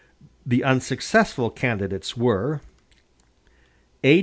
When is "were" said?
2.17-2.61